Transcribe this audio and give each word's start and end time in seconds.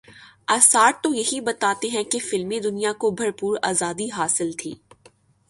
آثار 0.47 0.91
تو 1.03 1.13
یہی 1.13 1.39
بتاتے 1.41 1.87
ہیں 1.87 2.03
کہ 2.03 2.19
فلمی 2.19 2.59
دنیا 2.59 2.93
کو 2.93 3.11
بھرپور 3.11 3.57
آزادی 3.63 4.09
حاصل 4.11 4.51
تھی۔ 4.51 4.73